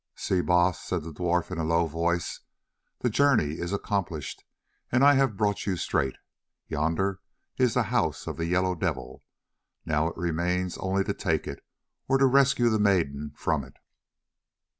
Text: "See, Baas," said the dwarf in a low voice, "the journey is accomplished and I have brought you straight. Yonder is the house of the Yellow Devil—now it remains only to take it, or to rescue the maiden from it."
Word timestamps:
"See, 0.15 0.41
Baas," 0.41 0.79
said 0.81 1.03
the 1.03 1.11
dwarf 1.13 1.51
in 1.51 1.59
a 1.59 1.63
low 1.63 1.85
voice, 1.85 2.39
"the 3.01 3.09
journey 3.11 3.59
is 3.59 3.71
accomplished 3.71 4.43
and 4.91 5.03
I 5.03 5.13
have 5.13 5.37
brought 5.37 5.67
you 5.67 5.77
straight. 5.77 6.15
Yonder 6.65 7.19
is 7.59 7.75
the 7.75 7.83
house 7.93 8.25
of 8.25 8.37
the 8.37 8.47
Yellow 8.47 8.73
Devil—now 8.73 10.07
it 10.07 10.17
remains 10.17 10.75
only 10.79 11.03
to 11.03 11.13
take 11.13 11.45
it, 11.45 11.63
or 12.07 12.17
to 12.17 12.25
rescue 12.25 12.69
the 12.71 12.79
maiden 12.79 13.33
from 13.35 13.63
it." 13.63 13.77